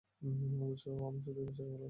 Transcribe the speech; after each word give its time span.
অবশ্যই, 0.61 0.93
ওহ, 0.93 1.07
আমি 1.07 1.19
শুধু 1.19 1.39
এই 1.39 1.47
ভাষাকে 1.47 1.63
ভালোবাসি। 1.63 1.79